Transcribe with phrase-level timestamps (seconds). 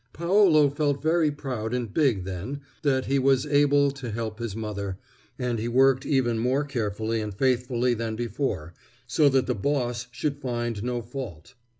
[0.13, 4.97] Paolo felt very proud and big then, that he was able to help his mother,
[5.37, 8.73] and he worked even more carefully and faithfully than before,
[9.05, 11.53] so that the boss should find no fault.